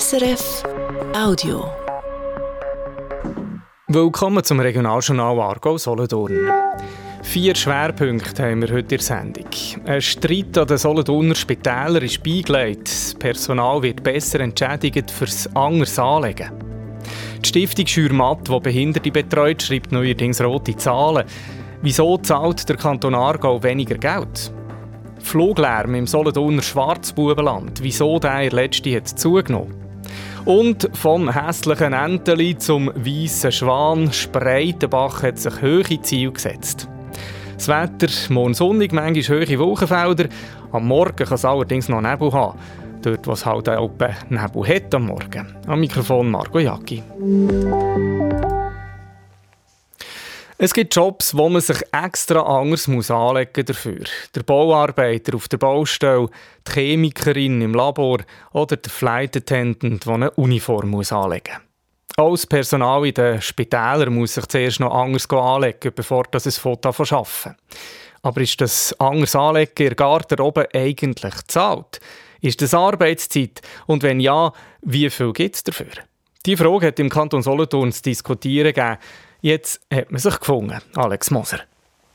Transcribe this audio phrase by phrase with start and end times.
[0.00, 0.62] SRF
[1.14, 1.70] Audio.
[3.88, 6.50] Willkommen zum Regionaljournal Argo Solothurn.
[7.22, 9.50] Vier Schwerpunkte haben wir heute in der Sendung.
[9.84, 12.88] Ein Streit an den Solothurner Spitälern ist beigelegt.
[12.88, 16.52] Das Personal wird besser entschädigt fürs anderes Anlegen.
[17.44, 21.26] Die Stiftung Schürmatt, die Behinderte betreut, schreibt neuerdings rote Zahlen.
[21.82, 24.54] Wieso zahlt der Kanton Aargau weniger Geld?
[25.18, 27.82] Fluglärm im Solothurner Schwarzbubenland.
[27.82, 29.81] Wieso der letzte hat zugenommen?
[30.44, 36.88] Und vom hässlichen Enteli zum weißen Schwan Spreitenbach hat sich hohe Ziele gesetzt.
[37.54, 40.28] Das Wetter, morgen sonnig, manchmal hohe Wolkenfelder.
[40.72, 42.58] Am Morgen kann es allerdings noch Nebel haben.
[43.02, 43.90] Dort, wo es halt auch
[44.28, 45.54] Nebel hat am Morgen.
[45.68, 47.02] Am Mikrofon Marco Jacki.
[50.64, 54.04] Es gibt Jobs, wo man sich extra anders muss anlegen dafür.
[54.32, 56.28] Der Bauarbeiter auf der Baustelle,
[56.68, 58.18] die Chemikerin im Labor
[58.52, 62.16] oder der Flight Attendant, der eine Uniform muss anlegen muss.
[62.16, 66.52] Auch das Personal in den Spitälern muss sich zuerst noch anders anlegen, bevor das ein
[66.52, 67.56] Foto arbeiten
[68.22, 71.98] Aber ist das anders anlegen in der Garderobe eigentlich zahlt?
[72.40, 73.62] Ist das Arbeitszeit?
[73.86, 75.90] Und wenn ja, wie viel gibt es dafür?
[76.46, 78.98] Die Frage hat im Kanton Solothurn zu diskutieren gegeben.
[79.44, 81.58] Jetzt hat man sich gefunden, Alex Moser.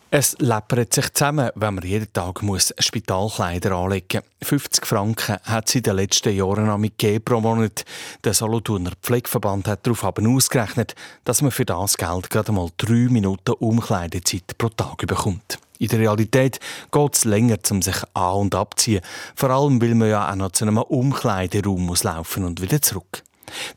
[0.09, 4.47] Es läppert sich zusammen, wenn man jeden Tag muss Spitalkleider anlegen muss.
[4.47, 7.83] 50 Franken hat es in den letzten Jahren damit pro Monat.
[8.23, 13.09] Der Solothurner Pflegeverband hat darauf aber ausgerechnet, dass man für das Geld gerade mal drei
[13.09, 15.59] Minuten Umkleidezeit pro Tag bekommt.
[15.79, 16.61] In der Realität
[16.93, 19.01] geht es länger, um sich an- und abziehen.
[19.35, 23.21] Vor allem, weil man ja auch noch zu einem Umkleideraum muss laufen und wieder zurück.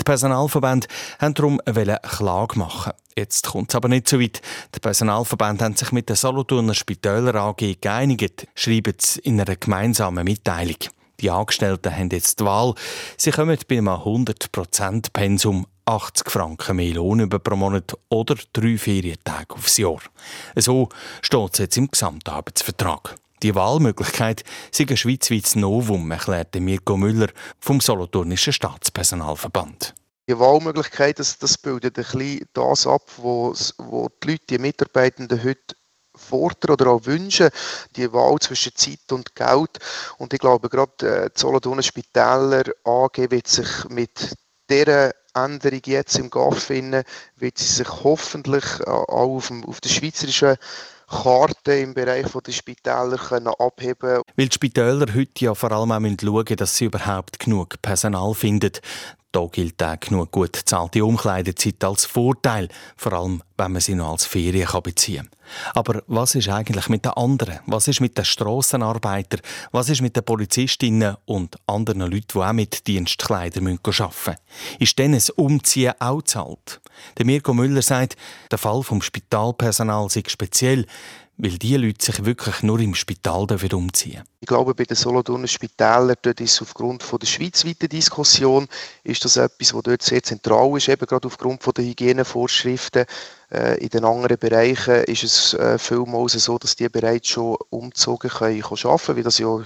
[0.01, 0.87] Die Personalverbände
[1.19, 2.93] haben darum eine Klage machen.
[3.17, 4.41] Jetzt kommt es aber nicht so weit.
[4.75, 10.25] Die Personalverbände haben sich mit der Solothurner Spitäler AG geeinigt, schreiben sie in einer gemeinsamen
[10.25, 10.79] Mitteilung.
[11.21, 12.75] Die Angestellten haben jetzt die Wahl.
[13.17, 18.79] Sie kommen bei einem 100% Pensum 80 Franken mehr Lohn über pro Monat oder drei
[18.79, 20.01] Ferientage aufs Jahr.
[20.57, 20.89] So
[21.21, 23.17] steht es jetzt im Gesamtarbeitsvertrag.
[23.43, 27.29] Die Wahlmöglichkeit sei ein schweizweites Novum, erklärte Mirko Müller
[27.59, 29.95] vom Solothurnischen Staatspersonalverband.
[30.29, 35.75] Die Wahlmöglichkeit, das, das bildet ein bisschen das ab, was die Leute, die Mitarbeitenden heute
[36.15, 37.49] fordern oder auch wünschen,
[37.97, 39.79] die Wahl zwischen Zeit und Geld.
[40.19, 44.35] Und ich glaube, gerade äh, die Solothurner Spitäler AG wird sich mit
[44.69, 47.05] dieser Änderung jetzt im GAF finden,
[47.37, 50.57] wird sie sich hoffentlich äh, auch auf, dem, auf der schweizerischen
[51.11, 56.01] Karte im Bereich der Spitäler können abheben Weil die Spitäler heute ja vor allem auch
[56.01, 58.73] schauen müssen, dass sie überhaupt genug Personal finden.
[59.33, 64.11] Da gilt auch genug gut bezahlte Umkleidezeit als Vorteil, vor allem wenn man sie noch
[64.11, 65.73] als Ferien beziehen kann.
[65.75, 67.61] Aber was ist eigentlich mit den anderen?
[67.67, 69.41] Was ist mit den Strassenarbeitern?
[69.71, 74.37] Was ist mit den Polizistinnen und anderen Leuten, die auch mit Dienstkleidern arbeiten müssen?
[74.81, 76.81] Ist denn ein Umziehen auch zahlt?
[77.19, 78.17] Der Mirko Müller sagt,
[78.51, 80.87] der Fall vom Spitalpersonal sei speziell,
[81.43, 86.17] weil die Leute sich wirklich nur im Spital umziehen Ich glaube, bei den Solothurner Spitälern
[86.21, 88.69] dort ist aufgrund von der schweizweiten Diskussion
[89.05, 93.07] ist das etwas, was dort sehr zentral ist, eben gerade aufgrund von der Hygienevorschriften.
[93.51, 98.31] Äh, in den anderen Bereichen ist es äh, vielmals so, dass die bereits schon umgezogen
[98.31, 99.65] können, können arbeiten, wie das ja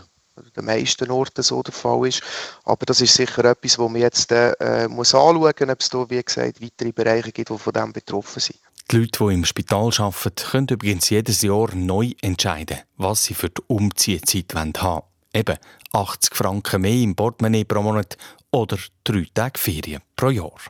[0.56, 2.22] den meisten Orten so der Fall ist.
[2.64, 6.10] Aber das ist sicher etwas, wo man jetzt äh, muss anschauen muss, ob es da,
[6.10, 8.58] wie gesagt, weitere Bereiche gibt, die von dem betroffen sind.
[8.94, 13.48] Die Leute, die im Spital arbeiten, können übrigens jedes Jahr neu entscheiden, was sie für
[13.48, 15.02] die Umziehzeit haben wollen.
[15.34, 15.56] Eben
[15.92, 18.16] 80 Franken mehr im Portemonnaie pro Monat
[18.52, 20.60] oder drei Tage Ferien pro Jahr.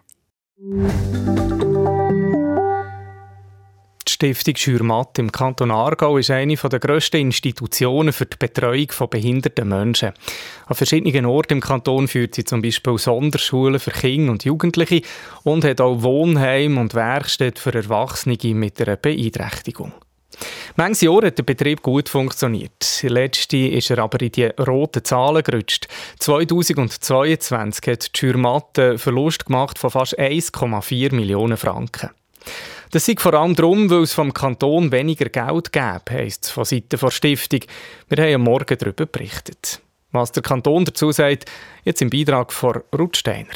[4.24, 9.10] Die Stiftung Schürmatt im Kanton Aargau ist eine der grössten Institutionen für die Betreuung von
[9.10, 10.12] behinderten Menschen.
[10.64, 15.02] An verschiedenen Orten im Kanton führt sie zum Beispiel Sonderschulen für Kinder und Jugendliche
[15.42, 19.92] und hat auch Wohnheim und Werkstätten für Erwachsene mit einer Beeinträchtigung.
[20.76, 23.02] Manches Jahr hat der Betrieb gut funktioniert.
[23.02, 25.86] Letzte ist er aber in die roten Zahlen gerutscht.
[26.20, 32.08] 2022 hat die Schürmatt einen Verlust gemacht von fast 1,4 Millionen Franken.
[32.94, 36.64] Das liegt vor allem darum, weil es vom Kanton weniger Geld gäbe, heisst es von
[36.64, 37.58] Seiten der Stiftung.
[38.08, 39.80] Wir haben am Morgen darüber berichtet.
[40.12, 41.46] Was der Kanton dazu sagt,
[41.82, 43.48] jetzt im Beitrag von Ruth Steiner.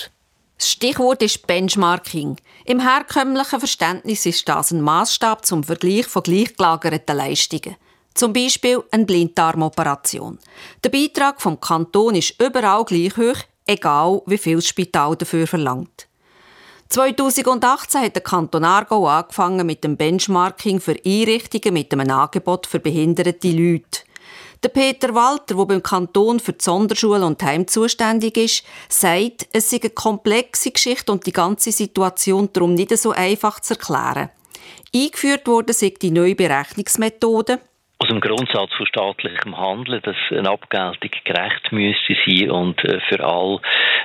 [0.56, 2.37] Das Stichwort ist Benchmarking.
[2.64, 7.76] Im herkömmlichen Verständnis ist das ein Maßstab zum Vergleich von gleichgelagerten Leistungen.
[8.14, 10.41] Zum Beispiel eine Blinddarmoperation.
[10.82, 13.38] Der Beitrag vom Kanton ist überall gleich hoch,
[13.69, 16.07] egal wie viel das Spital dafür verlangt.
[16.90, 22.81] 2018 hat der Kanton Aargau angefangen mit dem Benchmarking für Einrichtungen mit einem Angebot für
[22.81, 24.00] behinderte Leute.
[24.62, 29.69] Der Peter Walter, der beim Kanton für die Sonderschule und Heim zuständig ist, sagt, es
[29.69, 34.31] sei eine komplexe Geschichte und die ganze Situation darum nicht so einfach zu erklären.
[34.94, 37.61] Eingeführt wurde sind die neue Berechnungsmethode,
[38.00, 43.24] aus dem Grundsatz von staatlichem Handeln, dass eine Abgeltung gerecht müsste sein und äh, für
[43.24, 43.60] alle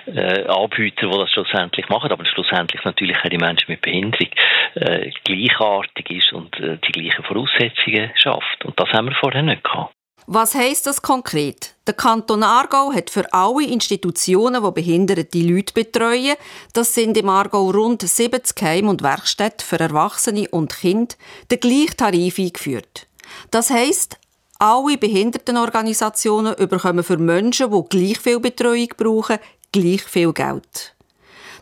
[0.07, 4.29] äh, Anbieter, die das schlussendlich machen, aber schlussendlich natürlich auch die Menschen mit Behinderung
[4.75, 8.65] äh, gleichartig ist und die gleichen Voraussetzungen schafft.
[8.65, 9.93] Und das haben wir vorher nicht gehabt.
[10.25, 11.75] Was heisst das konkret?
[11.85, 16.37] Der Kanton Aargau hat für alle Institutionen, die behinderte Leute betreuen,
[16.73, 21.15] das sind im Aargau rund 70 Heim- und Werkstätten für Erwachsene und Kinder,
[21.51, 23.07] den gleichen Tarif eingeführt.
[23.51, 24.17] Das heisst,
[24.59, 29.37] alle Behindertenorganisationen bekommen für Menschen, die gleich viel Betreuung brauchen,
[29.71, 30.95] gleich viel Geld.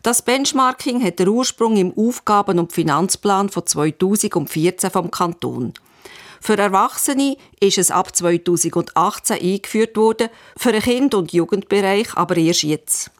[0.03, 5.73] Das Benchmarking hat den Ursprung im Aufgaben- und Finanzplan von 2014 vom Kanton.
[6.39, 12.63] Für Erwachsene ist es ab 2018 eingeführt worden, für den Kind- und Jugendbereich aber erst
[12.63, 13.11] jetzt.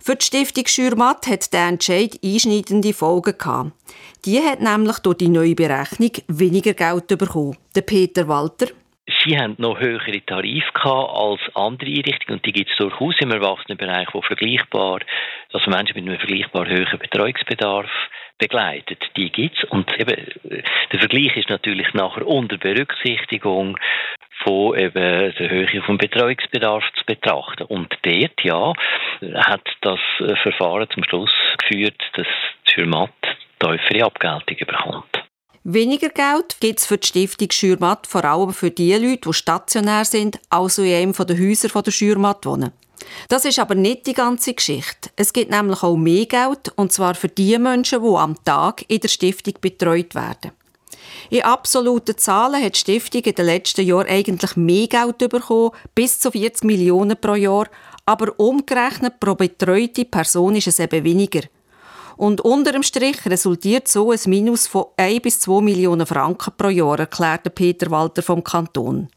[0.00, 3.72] Für die Stiftung Schürmatt hat der Entscheid einschneidende Folgen gehabt.
[4.24, 7.56] Die hat nämlich durch die neue Berechnung weniger Geld bekommen.
[7.74, 8.68] Der Peter Walter.
[9.24, 14.08] Sie haben noch höhere Tarife als andere Einrichtungen und die gibt es durchaus im Erwachsenenbereich,
[14.12, 15.00] wo vergleichbar,
[15.52, 17.90] also Menschen mit einem vergleichbar höheren Betreuungsbedarf
[18.38, 19.02] begleitet.
[19.16, 20.14] Die gibt es und eben,
[20.92, 23.78] der Vergleich ist natürlich nachher unter Berücksichtigung
[24.44, 27.64] von eben der Höhe vom Betreuungsbedarf zu betrachten.
[27.64, 28.72] Und dort, ja,
[29.34, 30.00] hat das
[30.42, 32.26] Verfahren zum Schluss geführt, dass
[32.66, 33.10] die Schürmatt
[33.58, 35.28] tiefere Abgeltung bekommt.
[35.64, 40.04] Weniger Geld gibt es für die Stiftung Schürmatt vor allem für die Leute, die stationär
[40.04, 42.72] sind, also in einem der Häuser der Schürmatt wohnen.
[43.28, 45.10] Das ist aber nicht die ganze Geschichte.
[45.16, 49.00] Es gibt nämlich auch mehr Geld, und zwar für die Menschen, die am Tag in
[49.00, 50.52] der Stiftung betreut werden.
[51.30, 56.18] In absoluten Zahlen hat die Stiftung in den letzten Jahren eigentlich mehr Geld bekommen, bis
[56.18, 57.68] zu 40 Millionen pro Jahr,
[58.06, 61.42] aber umgerechnet pro betreute Person ist es eben weniger.
[62.16, 66.68] Und unter dem Strich resultiert so ein Minus von 1 bis 2 Millionen Franken pro
[66.68, 69.08] Jahr, erklärte Peter Walter vom Kanton.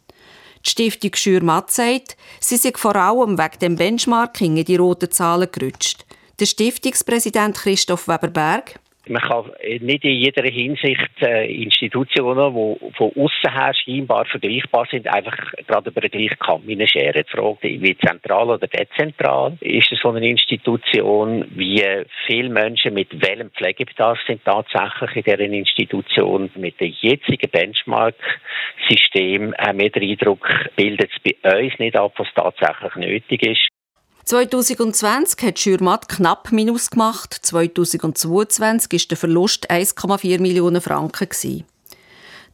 [0.64, 5.50] Die Stiftung Schürmatt sagt, sie sei vor allem wegen dem Benchmarking in die roten Zahlen
[5.52, 6.06] gerutscht.
[6.40, 8.80] Der Stiftungspräsident Christoph Weberberg
[9.12, 15.08] man kann nicht in jeder Hinsicht äh, Institutionen, die von außen her scheinbar vergleichbar sind,
[15.08, 15.38] einfach
[15.68, 17.24] gerade über den gleichen Kamm scheren.
[17.24, 21.84] Die Frage, wie zentral oder dezentral ist so eine Institution, wie
[22.26, 26.50] viele Menschen mit welchem Pflegebedarf sind tatsächlich in dieser Institution.
[26.56, 32.28] Mit dem jetzigen Benchmark-System haben wir den Eindruck, bildet es bei uns nicht ab, was
[32.34, 33.81] tatsächlich nötig ist.
[34.26, 41.66] 2020 hat Schürmatt knapp Minus gemacht, 2022 ist der Verlust 1,4 Millionen Franken.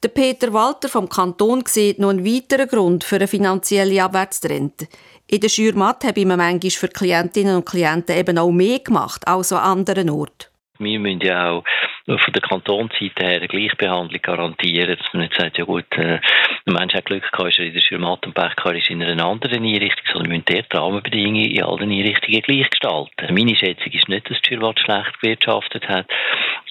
[0.04, 4.88] Der Peter Walter vom Kanton sieht noch einen weiteren Grund für eine finanzielle Abwärtstrend.
[5.28, 9.52] In der Schürmatt habe ich manchmal für Klientinnen und Klienten eben auch mehr gemacht als
[9.52, 10.57] an anderen Orten.
[10.80, 11.64] Wir müssen ja auch
[12.06, 16.20] von der Kantonsseite her eine Gleichbehandlung garantieren, dass man nicht sagt, ja gut, äh,
[16.66, 19.26] ein Mensch hat Glück gehabt, ist er in der Schirmat und Pech ist in einer
[19.26, 23.34] anderen Einrichtung, sondern wir müssen die Rahmenbedingungen in allen Einrichtungen gleich gestalten.
[23.34, 26.06] Meine Schätzung ist nicht, dass die Schirmat schlecht gewirtschaftet hat,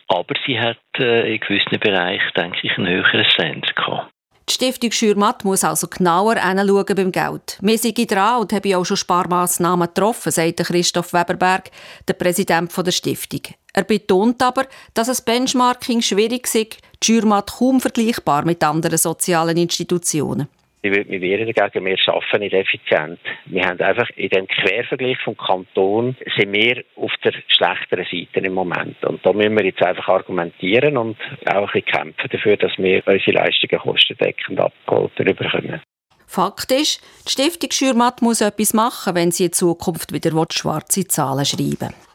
[0.09, 4.11] aber sie hat äh, in gewissen Bereichen, denke ich, einen höheren Standard gehabt.
[4.49, 7.59] Die Stiftung Schürmatt muss also genauer hinschauen beim Geld.
[7.61, 11.71] Wir sind dran und haben auch schon Sparmaßnahmen getroffen, sagt Christoph Weberberg,
[12.07, 13.41] der Präsident der Stiftung.
[13.77, 14.65] Er betont aber,
[14.95, 20.49] dass das Benchmarking schwierig ist, die Schürmatt kaum vergleichbar mit anderen sozialen Institutionen.
[20.81, 23.21] Ich würde mich wehren dagegen, wir arbeiten nicht effizient.
[23.45, 28.55] Wir haben einfach in dem Quervergleich vom Kanton sind wir auf der schlechteren Seite im
[28.55, 29.05] Moment.
[29.05, 33.33] Und da müssen wir jetzt einfach argumentieren und auch ein kämpfen dafür, dass wir unsere
[33.33, 35.83] Leistungen kostendeckend abgeholt bekommen.
[36.27, 41.45] Fakt ist, die Stiftung Schürmatt muss etwas machen, wenn sie in Zukunft wieder schwarze Zahlen
[41.45, 42.06] schreiben will.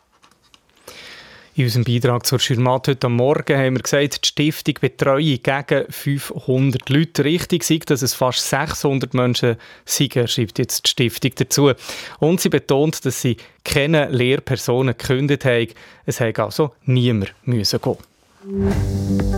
[1.61, 6.89] In unserem Beitrag zur Schirmat heute Morgen haben wir gesagt, die Stiftung betreue gegen 500
[6.89, 7.23] Leute.
[7.23, 11.71] Richtig sei, dass es fast 600 Menschen sind, schreibt jetzt die Stiftung dazu.
[12.17, 15.67] Und sie betont, dass sie keine Lehrpersonen gekündigt haben.
[16.07, 19.30] Es hätte also niemand müssen gehen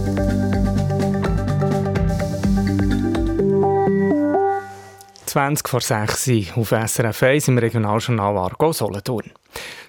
[5.34, 9.32] 20 vor 6 auf SRF 1 im Regionaljournal Argo Solothurn.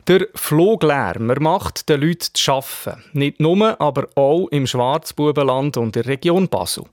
[0.07, 3.05] Der Fluglärm macht den Leuten zu arbeiten.
[3.13, 6.85] Nicht nur, aber auch im Schwarzbubenland und der Region Basel.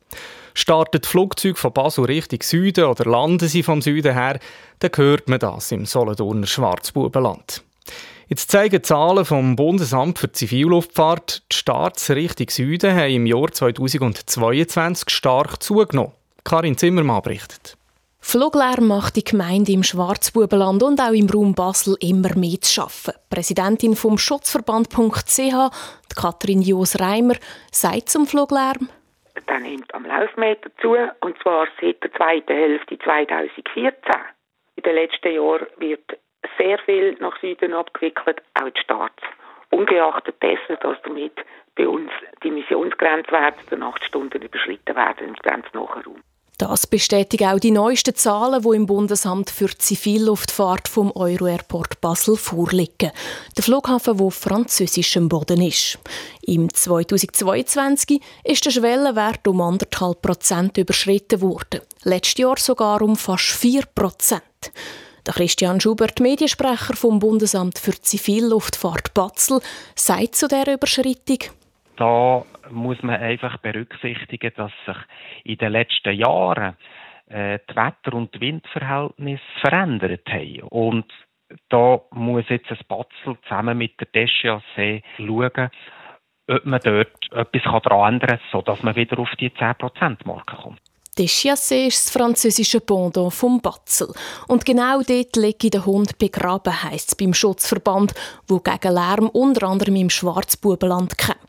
[0.54, 4.38] Startet Flugzeug von Basel Richtung Süden oder landen sie vom Süden her,
[4.80, 7.64] dann hört man das im Solothurner Schwarzbubenland.
[8.28, 15.10] Jetzt zeigen Zahlen vom Bundesamt für Zivilluftfahrt, die Starts Richtung Süden haben im Jahr 2022
[15.10, 16.12] stark zugenommen.
[16.44, 17.78] Karin Zimmermann berichtet.
[18.24, 23.20] Fluglärm macht die Gemeinde im Schwarzbubenland und auch im Raum Basel immer mehr zu arbeiten.
[23.30, 27.36] Präsidentin vom Schutzverband.ch, Katrin Jos-Reimer,
[27.72, 28.90] sagt zum Fluglärm.
[29.50, 33.94] Der nimmt am Laufmeter zu, und zwar seit der zweiten Hälfte 2014.
[34.76, 36.18] In den letzten Jahren wird
[36.58, 39.24] sehr viel nach Süden abgewickelt, auch die Starts.
[39.72, 41.34] Ungeachtet dessen, dass damit
[41.76, 42.12] bei uns
[42.44, 46.22] die Missionsgrenzwerte der Nachtstunden überschritten werden im grenznahen Raum.
[46.62, 53.10] Das bestätigen auch die neuesten Zahlen, die im Bundesamt für Zivilluftfahrt vom Euro-Airport Basel vorliegen.
[53.58, 55.98] Der Flughafen, der auf französischem Boden ist.
[56.44, 61.82] Im 2022 ist der Schwellenwert um 1,5 Prozent überschritten worden.
[62.04, 64.44] Letztes Jahr sogar um fast 4 Prozent.
[65.26, 69.62] Der Christian Schubert, Mediensprecher vom Bundesamt für Zivilluftfahrt Basel,
[69.96, 71.40] sagt zu dieser Überschreitung,
[71.98, 74.98] da muss man einfach berücksichtigen, dass sich
[75.44, 76.76] in den letzten Jahren
[77.28, 80.62] äh, die Wetter- und Windverhältnisse verändert haben.
[80.70, 81.06] Und
[81.70, 85.70] da muss jetzt ein Batzel zusammen mit der DSHC schauen,
[86.48, 90.82] ob man dort etwas daran ändern kann, sodass man wieder auf die 10%-Marke kommt.
[91.18, 94.14] Deschiassé ist das französische Pendant vom Batzel.
[94.48, 98.14] Und genau dort liegt der Hund begraben, heisst es beim Schutzverband,
[98.48, 101.41] wo gegen Lärm unter anderem im Schwarzbubenland kämpft.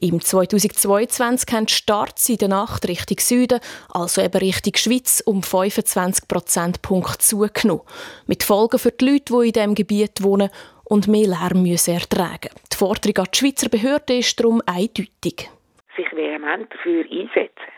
[0.00, 3.60] Im 2022 haben die Starts in der Nacht Richtung Süden,
[3.92, 7.82] also eben Richtung Schweiz, um 25 Prozentpunkte zugenommen.
[8.26, 10.48] Mit Folgen für die Leute, die in diesem Gebiet wohnen
[10.84, 15.50] und mehr Lärm müssen ertragen Die Forderung an die Schweizer Behörden ist darum eindeutig.
[15.96, 17.70] Sich vehement dafür einsetzen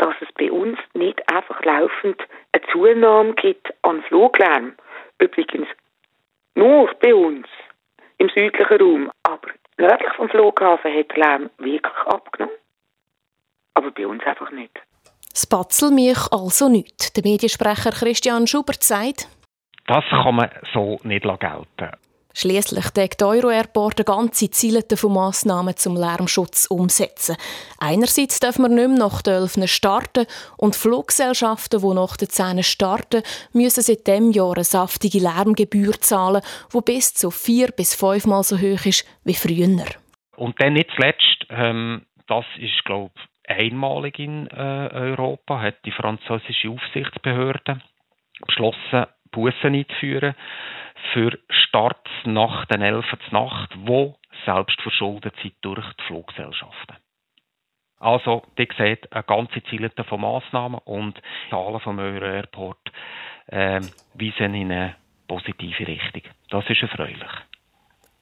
[0.00, 4.74] dass es bei uns nicht einfach laufend eine Zunahme gibt an Fluglärm.
[5.18, 5.68] Übrigens
[6.54, 7.46] nur bei uns
[8.16, 9.10] im südlichen Raum.
[9.24, 9.48] Aber
[9.80, 12.54] nördlich vom Flughafen hat der Lärm wirklich abgenommen.
[13.74, 14.78] Aber bei uns einfach nicht.
[15.30, 17.16] Das Batzel mich also nicht.
[17.16, 19.28] Der Mediensprecher Christian Schubert sagt,
[19.86, 21.96] das kann man so nicht gelten.
[22.32, 27.36] Schließlich deckt Euro-Airport eine ganze Zielete von Massnahmen zum Lärmschutz umsetzen.
[27.78, 32.62] Einerseits dürfen wir nicht mehr nach den 11 starten und Fluggesellschaften, die nach den 10
[32.62, 33.22] starten,
[33.52, 38.56] müssen seit diesem Jahr eine saftige Lärmgebühr zahlen, die bis zu vier bis fünfmal so
[38.56, 39.86] hoch ist wie früher.
[40.36, 45.90] Und dann nicht zuletzt, ähm, das ist glaube ich einmalig in äh, Europa, hat die
[45.90, 47.80] französische Aufsichtsbehörde
[48.46, 50.34] beschlossen, Bussen einzuführen
[51.12, 53.04] für Starts nach den 11.
[53.30, 56.96] Nacht, wo selbst verschuldet sind durch die Fluggesellschaften.
[57.98, 62.78] Also, die sieht eine ganze Zielete von Massnahmen und die Zahlen vom Euro Airport
[63.48, 63.80] äh,
[64.14, 64.96] weisen in eine
[65.28, 66.22] positive Richtung.
[66.48, 67.30] Das ist erfreulich.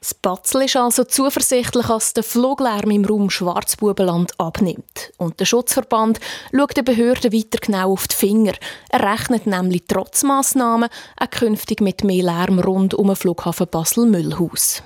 [0.00, 5.12] Das Batzel ist also zuversichtlich, dass der Fluglärm im Raum Schwarzbubenland abnimmt.
[5.16, 6.20] Und der Schutzverband
[6.54, 8.52] schaut den Behörden weiter genau auf die Finger.
[8.90, 10.88] Er rechnet nämlich trotz Massnahmen
[11.18, 14.84] auch künftig mit mehr Lärm rund um den Flughafen Basel-Müllhaus.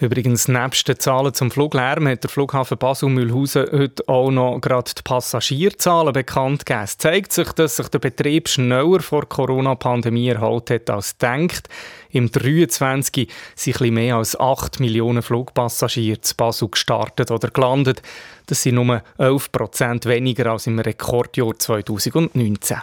[0.00, 5.02] Übrigens, nebst den Zahlen zum Fluglärm hat der Flughafen Basel-Mühlhausen heute auch noch gerade die
[5.02, 6.84] Passagierzahlen bekannt gegeben.
[6.84, 11.68] Es zeigt sich, dass sich der Betrieb schneller vor der Corona-Pandemie erholt hat als gedacht.
[12.10, 18.00] Im 23 sind ein mehr als 8 Millionen Flugpassagiere zu Basel gestartet oder gelandet.
[18.46, 22.78] Das sind nur 11 Prozent weniger als im Rekordjahr 2019.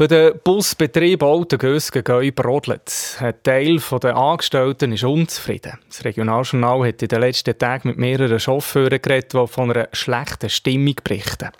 [0.00, 3.18] Bei den Busbetrieben Altengösgen Gäu brodelt.
[3.20, 5.78] Ein Teil der Angestellten ist unzufrieden.
[5.88, 10.48] Das Regionaljournal hat in den letzten Tagen mit mehreren Chauffeuren geredet, die von einer schlechten
[10.48, 11.50] Stimmung berichten.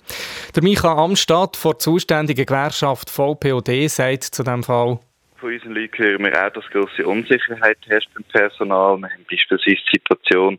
[0.57, 4.99] Der Michael Amstadt von der zuständigen Gewerkschaft VPOD sagt zu diesem Fall,
[5.37, 8.97] von unseren Leuten hören wir auch, dass grosse Unsicherheit herrscht beim Personal.
[8.97, 10.57] Wir haben beispielsweise die Situation,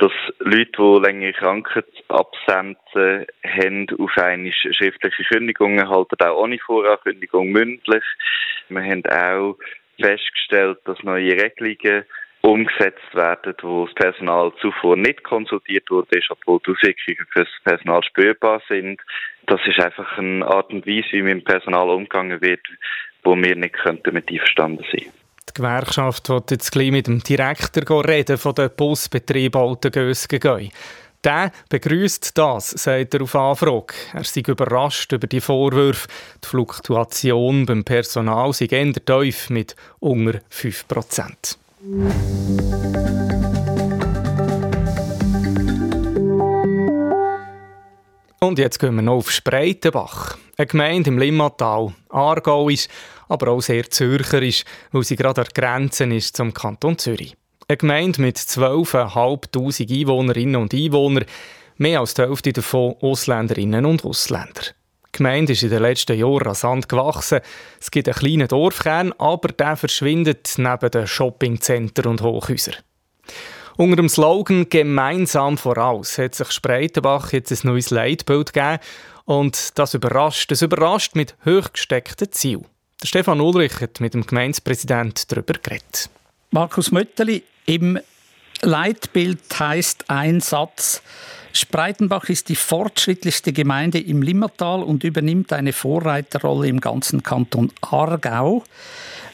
[0.00, 8.02] dass Leute, die längere Krankheitsabsenzen haben, auf eine schriftliche Kündigung erhalten, auch ohne Vorankündigung mündlich.
[8.70, 9.56] Wir haben auch
[10.00, 12.04] festgestellt, dass neue Regelungen
[12.40, 18.02] umgesetzt werden, wo das Personal zuvor nicht konsultiert wurde, obwohl die Auswirkungen für das Personal
[18.02, 19.00] spürbar sind.
[19.46, 22.66] Das ist einfach eine Art und Weise, wie mit dem Personal umgegangen wird,
[23.22, 25.19] wo wir nicht damit einverstanden sein könnten.
[25.50, 30.70] Die Gewerkschaft wird jetzt gleich mit dem Direktor reden von den Busbetrieb Altengösgen.
[31.24, 33.94] Der begrüßt das, sagt er auf Anfrage.
[34.14, 36.08] Er sei überrascht über die Vorwürfe.
[36.42, 41.58] Die Fluktuation beim Personal sei eher tief mit unter 5 Prozent.
[48.42, 51.92] Und jetzt gehen wir noch auf Spreitenbach, eine Gemeinde im Limmatal.
[52.08, 52.88] Aargau ist
[53.28, 57.36] aber auch sehr zürcherisch, weil sie gerade an der Grenze ist zum Kanton Zürich.
[57.68, 61.26] Eine Gemeinde mit 12.500 Einwohnerinnen und Einwohnern
[61.76, 64.62] Mehr als die Hälfte davon Ausländerinnen und Ausländer.
[65.06, 67.40] Die Gemeinde ist in den letzten Jahren rasant gewachsen.
[67.80, 72.76] Es gibt einen kleinen Dorfkern, aber der verschwindet neben den Shoppingcenter und Hochhäusern.
[73.76, 78.78] Unter dem Slogan «Gemeinsam voraus» hat sich Spreitenbach jetzt ein neues Leitbild gegeben.
[79.24, 80.50] Und das überrascht.
[80.50, 82.66] Das überrascht mit hochgesteckten Zielen.
[83.00, 86.10] Der Stefan Ulrich hat mit dem Gemeindepräsidenten darüber geredet.
[86.50, 87.98] Markus Mötteli, im
[88.62, 91.00] Leitbild heißt ein Satz,
[91.52, 98.64] Spreitenbach ist die fortschrittlichste Gemeinde im Limmertal und übernimmt eine Vorreiterrolle im ganzen Kanton Aargau.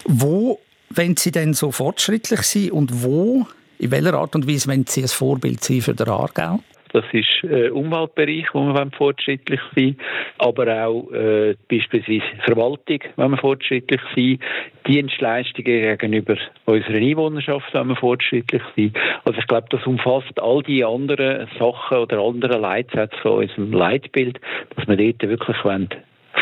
[0.04, 3.46] Wo, wenn Sie denn so fortschrittlich sind und wo,
[3.78, 6.60] in welcher Art und Weise, wenn Sie ein Vorbild sind für den Aargau?
[6.92, 9.96] Das ist äh, Umweltbereich, wo wir fortschrittlich sein
[10.38, 14.38] aber auch äh, beispielsweise Verwaltung, wenn wir fortschrittlich sein
[14.86, 18.92] Dienstleistungen gegenüber unserer Einwohnerschaft, wenn wir fortschrittlich sein
[19.24, 24.40] Also ich glaube, das umfasst all die anderen Sachen oder anderen Leitsätze von unserem Leitbild,
[24.74, 25.56] dass wir dort wirklich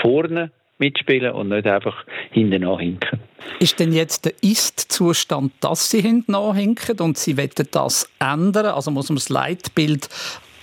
[0.03, 3.21] vorne mitspielen und nicht einfach hinten nachhinken.
[3.61, 8.66] Ist denn jetzt der Ist-Zustand, dass Sie hinten nachhinken und Sie wollen das ändern?
[8.66, 10.09] Also muss man das Leitbild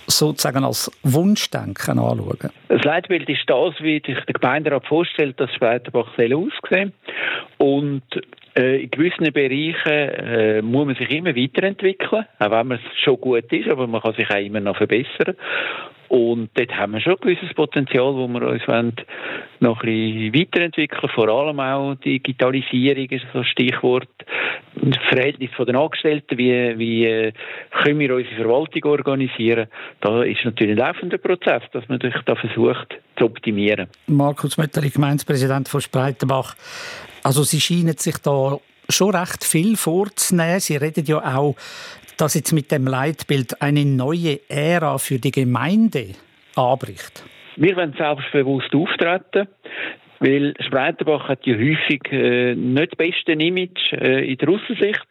[0.06, 2.50] sozusagen als Wunschdenken anschauen?
[2.68, 6.92] Das Leitbild ist das, wie sich der Gemeinderat vorstellt, dass Späterbach aussehen
[7.58, 8.02] Und
[8.56, 13.50] äh, in gewissen Bereichen äh, muss man sich immer weiterentwickeln, auch wenn man schon gut
[13.52, 15.36] ist, aber man kann sich auch immer noch verbessern.
[16.12, 18.94] Und dort haben wir schon ein gewisses Potenzial, wo wir uns wollen,
[19.60, 24.10] noch ein bisschen weiterentwickeln Vor allem auch Digitalisierung ist so ein Stichwort.
[24.74, 27.32] Das Verhältnis von den Angestellten, wie, wie äh,
[27.82, 29.68] können wir unsere Verwaltung organisieren.
[30.02, 33.88] Da ist natürlich ein laufender Prozess, dass man da versucht zu optimieren.
[34.06, 36.56] Markus Mötteri, Gemeindepräsident von Spreitenbach.
[37.22, 38.58] Also Sie scheinen sich da
[38.90, 40.60] schon recht viel vorzunehmen.
[40.60, 41.56] Sie reden ja auch
[42.16, 46.14] dass jetzt mit dem Leitbild eine neue Ära für die Gemeinde
[46.56, 47.24] anbricht?
[47.56, 49.48] Wir wollen selbstbewusst auftreten.
[50.22, 55.04] Weil Spreitenbach hat ja häufig äh, nicht das beste Image äh, in der Aussicht.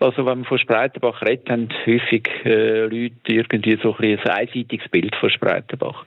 [0.00, 4.88] Also wenn man von Spreitenbach redet, haben häufig äh, Leute irgendwie so ein, ein einseitiges
[4.88, 6.06] Bild von Spreitenbach.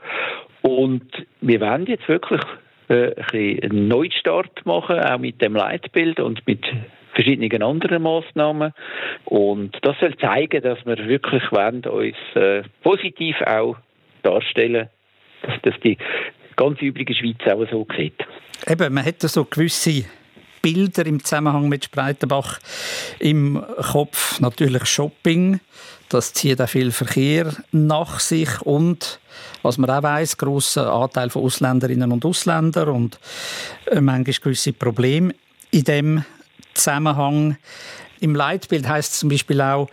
[0.64, 1.04] Und
[1.42, 2.42] wir wollen jetzt wirklich
[2.88, 6.66] äh, ein einen Neustart machen, auch mit dem Leitbild und mit
[7.14, 8.74] verschiedenen anderen Massnahmen.
[9.26, 13.78] Und das soll zeigen, dass wir wirklich wollen, uns äh, positiv auch
[14.24, 14.90] darstellen,
[15.44, 15.98] dass das die
[16.56, 18.26] ganze übrige Schweiz auch so sieht.
[18.68, 20.06] Eben, man hat so gewisse
[20.62, 22.60] Bilder im Zusammenhang mit Spreitenbach
[23.20, 24.40] im Kopf.
[24.40, 25.60] Natürlich Shopping,
[26.10, 29.20] das zieht auch viel Verkehr nach sich und
[29.64, 33.20] was man auch weiss, grosser Anteil von Ausländerinnen und Ausländern und
[33.88, 35.34] äh, manchmal gewisse Probleme
[35.72, 36.26] in dem
[36.74, 37.58] Zusammenhang.
[38.20, 39.90] Im Leitbild heißt es zum Beispiel auch,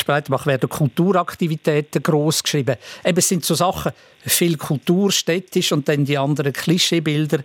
[0.00, 2.76] Spreitenbach werden Kulturaktivitäten groß geschrieben.
[3.04, 3.92] Eben, es sind so Sachen,
[4.28, 7.38] viel Kultur städtisch und dann die anderen Klischeebilder,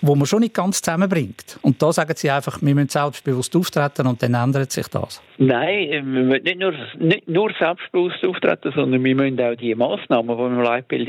[0.00, 1.58] wo man schon nicht ganz zusammenbringt.
[1.62, 5.22] Und da sagen sie einfach, wir müssen selbstbewusst auftreten und dann ändert sich das.
[5.38, 10.28] Nein, wir müssen nicht nur, nicht nur selbstbewusst auftreten, sondern wir müssen auch die Massnahmen,
[10.28, 11.08] die wir im Leitbild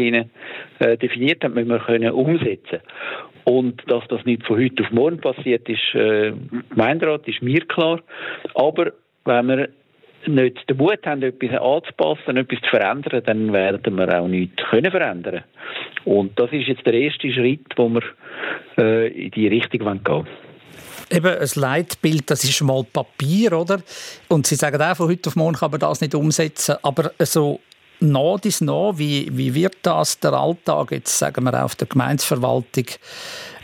[0.79, 2.79] äh, definiert haben, müssen wir können umsetzen.
[3.43, 6.33] Und dass das nicht von heute auf morgen passiert, ist äh,
[6.69, 7.99] Gemeinderat, ist mir klar.
[8.53, 8.91] Aber
[9.25, 9.69] wenn wir
[10.27, 14.91] nicht den Mut haben, etwas anzupassen, etwas zu verändern, dann werden wir auch nichts können
[14.91, 15.43] verändern.
[16.05, 18.03] Und das ist jetzt der erste Schritt, wo wir
[18.77, 20.27] äh, in die Richtung gehen wollen.
[21.11, 23.81] Eben, ein Leitbild, das ist mal Papier, oder?
[24.27, 26.75] Und Sie sagen auch, von heute auf morgen kann man das nicht umsetzen.
[26.83, 27.59] Aber so
[27.99, 32.85] nah dies nah, wie, wie wird das der Alltag jetzt, sagen wir, auf der Gemeinsverwaltung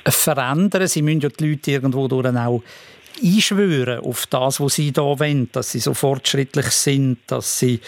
[0.08, 0.88] verändern?
[0.88, 2.64] Sie müssen ja die Leute irgendwo durch auch
[3.24, 7.80] einschwören auf das, was sie da wollen, dass sie so fortschrittlich sind, dass sie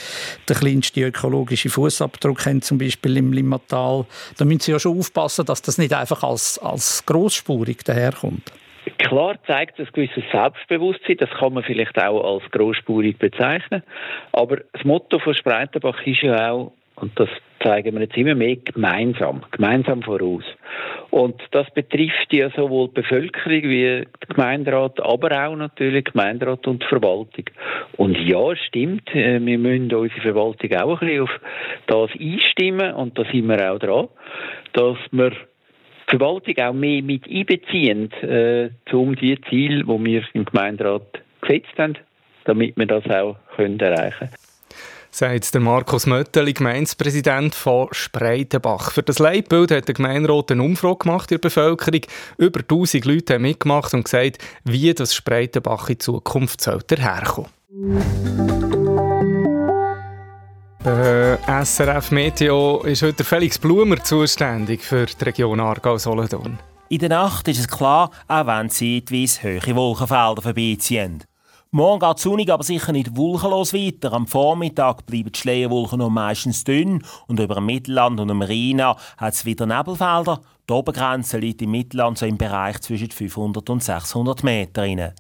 [0.48, 4.06] den kleinsten ökologischen Fußabdruck haben, zum Beispiel im Limmatal.
[4.38, 8.52] Da müssen sie ja schon aufpassen, dass das nicht einfach als, als grossspurig daherkommt.
[9.00, 13.84] Klar zeigt es ein gewisses Selbstbewusstsein, das kann man vielleicht auch als grossspurig bezeichnen.
[14.32, 17.30] Aber das Motto von Spreitenbach ist ja auch, und das
[17.64, 20.44] zeigen wir jetzt immer mehr, gemeinsam, gemeinsam voraus.
[21.12, 26.84] Und das betrifft ja sowohl die Bevölkerung wie der Gemeinderat, aber auch natürlich Gemeinderat und
[26.84, 27.46] die Verwaltung.
[27.98, 31.40] Und ja, stimmt, äh, wir müssen unsere Verwaltung auch ein bisschen auf
[31.86, 34.08] das einstimmen und da sind wir auch dran,
[34.74, 35.32] dass wir
[36.08, 41.96] Verwaltung auch mehr mit einbeziehen, äh, um die Ziele, die wir im Gemeinderat gesetzt haben,
[42.46, 44.57] damit wir das auch können erreichen können.
[45.20, 48.92] Sagt der Markus Mötteli, Gemeindepräsident von Spreitenbach.
[48.92, 52.02] Für das Leitbild hat der Gemeinderat eine Umfrage gemacht in der Bevölkerung.
[52.38, 57.50] Über 1000 Leute haben mitgemacht und gesagt, wie das Spreitenbach in Zukunft daherkommen
[60.86, 60.94] soll.
[60.94, 66.60] Äh, SRF Meteo ist heute Felix Blumer zuständig für die Region Aargau-Solothurn.
[66.90, 71.24] In der Nacht ist es klar, auch wenn zeitweise hohe Wolkenfelder vorbeiziehen.
[71.72, 74.14] Morgen geht es sonnig, aber sicher nicht wolkenlos weiter.
[74.14, 78.82] Am Vormittag bleiben die Schleierwolken noch meistens dünn und über dem Mittelland und dem Rhein
[78.82, 80.40] hat es wieder Nebelfelder.
[80.70, 85.12] Die Obergrenze liegt im Mittelland so im Bereich zwischen 500 und 600 Metern.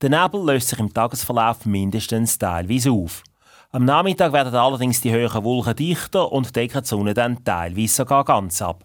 [0.00, 3.22] Der Nebel löst sich im Tagesverlauf mindestens teilweise auf.
[3.70, 8.24] Am Nachmittag werden allerdings die höheren Wolken dichter und decken die Sonne dann teilweise sogar
[8.24, 8.82] ganz ab.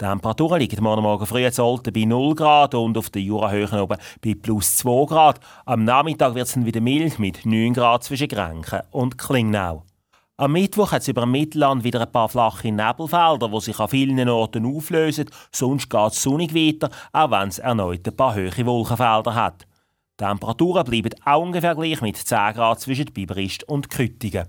[0.00, 3.80] Die Temperaturen liegen morgen Morgen früh in Olten bei 0 Grad und auf den Jurahöhen
[3.80, 5.40] oben bei plus 2 Grad.
[5.66, 9.84] Am Nachmittag wird es wieder mild mit 9 Grad zwischen Grenchen und Klingnau.
[10.38, 13.88] Am Mittwoch hat es über dem Mittelland wieder ein paar flache Nebelfelder, die sich an
[13.88, 15.28] vielen Orten auflösen.
[15.52, 19.66] Sonst geht es sonnig weiter, auch wenn es erneut ein paar hohe Wolkenfelder hat.
[20.18, 24.46] Die Temperaturen bleiben auch ungefähr gleich mit 10 Grad zwischen Biberist und Küttingen.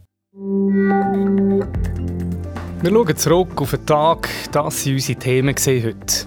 [2.84, 4.28] Wir schauen zurück auf den Tag.
[4.52, 6.26] Das waren unsere Themen heute.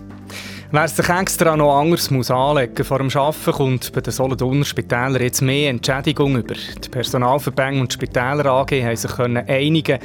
[0.71, 5.21] Wer sich extra noch anders muss anlegen vor dem Arbeiten, kommt bei den Solothurner Spitälern
[5.21, 6.55] jetzt mehr Entschädigung über.
[6.55, 9.99] Die Personalverbände und die Spitäler AG haben sich einigen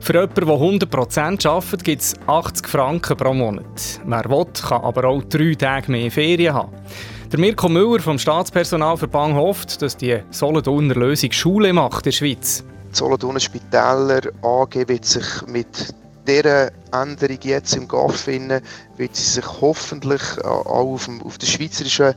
[0.00, 4.00] Für jemanden, der 100% arbeitet, gibt es 80 Franken pro Monat.
[4.06, 6.72] Wer will, kann aber auch drei Tage mehr Ferien haben.
[7.30, 12.64] Der Mirko Müller vom Staatspersonalverband hofft, dass die Solothurner Lösung Schule macht in der Schweiz.
[12.92, 15.94] Solothurner Spitäler AG wird sich mit
[16.26, 18.62] dieser Änderung jetzt im GAF finden,
[18.96, 22.14] wird sie sich hoffentlich auch auf, dem, auf der schweizerischen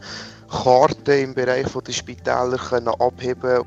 [0.50, 3.64] Karte im Bereich der Spitäler können abheben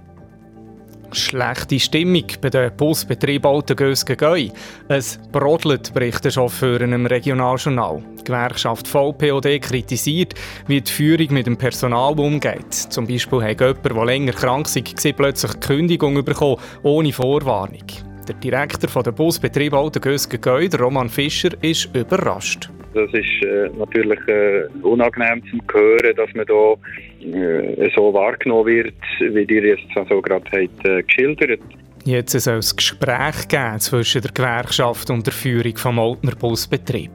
[1.13, 4.49] Schlechte Stimmung bei den Busbetrieben Autogösgen Gäu.
[4.89, 8.03] Es brodelt, berichten Chauffeuren im Regionaljournal.
[8.19, 10.35] Die Gewerkschaft VPOD kritisiert,
[10.67, 12.73] wie die Führung mit dem Personal umgeht.
[12.73, 17.87] Zum Beispiel hat jemand, der länger krank war, plötzlich die Kündigung bekommen, ohne Vorwarnung.
[18.29, 22.71] Der Direktor der Busbetrieb Autogösgen Gäu, Roman Fischer, ist überrascht.
[22.97, 26.73] Das ist äh, natürlich äh, unangenehm zu hören, dass man da
[27.21, 31.61] äh, so wahrgenommen wird, wie ihr jetzt so gerade habt, äh, geschildert.
[32.07, 37.11] Jetzt soll es Gespräch geben zwischen der Gewerkschaft und der Führung vom Altner Busbetrieb.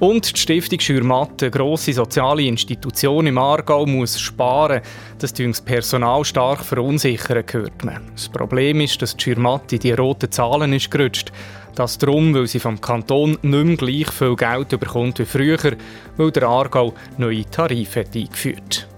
[0.00, 4.80] Und die Stiftung Schürmatt, eine grosse soziale Institution im Aargau, muss sparen.
[5.20, 8.00] Das das Personal stark verunsichern, gehört man.
[8.12, 11.30] Das Problem ist, dass die Schürmatt in die roten Zahlen ist gerutscht.
[11.74, 15.76] Das darum, weil sie vom Kanton nicht mehr gleich viel Geld bekommt wie früher,
[16.16, 18.88] weil der Aargau neue Tarife eingeführt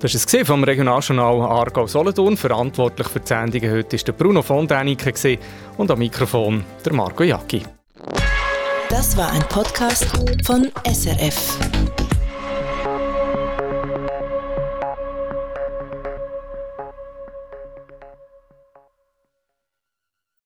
[0.00, 2.36] das war es vom Regionaljournal Aargau-Solothurn.
[2.36, 5.38] Verantwortlich für die Sendungen heute war Bruno von Däniken
[5.76, 7.62] und am Mikrofon der Marco Jacki.
[8.88, 10.06] Das war ein Podcast
[10.44, 12.07] von SRF.